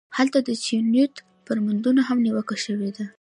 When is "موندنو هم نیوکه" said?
1.65-2.55